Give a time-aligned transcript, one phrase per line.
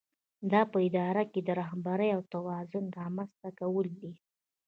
[0.51, 4.13] دا په اداره کې د رهبرۍ او توازن رامنځته کول دي.